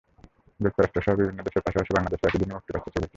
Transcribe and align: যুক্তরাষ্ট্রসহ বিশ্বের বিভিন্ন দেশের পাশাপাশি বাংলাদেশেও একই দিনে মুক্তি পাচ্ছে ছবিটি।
যুক্তরাষ্ট্রসহ 0.63 1.11
বিশ্বের 1.17 1.31
বিভিন্ন 1.31 1.41
দেশের 1.47 1.65
পাশাপাশি 1.65 1.91
বাংলাদেশেও 1.95 2.27
একই 2.29 2.39
দিনে 2.41 2.55
মুক্তি 2.57 2.71
পাচ্ছে 2.73 2.89
ছবিটি। 2.93 3.07